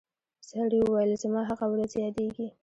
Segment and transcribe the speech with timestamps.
[0.49, 2.47] سړي وویل زما هغه ورځ یادیږي